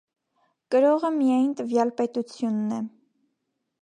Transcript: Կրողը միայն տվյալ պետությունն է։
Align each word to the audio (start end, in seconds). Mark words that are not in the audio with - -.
Կրողը 0.75 1.11
միայն 1.17 1.51
տվյալ 1.59 1.93
պետությունն 2.01 2.77
է։ 2.79 2.81